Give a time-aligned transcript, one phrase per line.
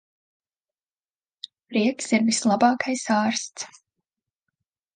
[1.75, 3.83] Prieks ir vislabākais ārsts.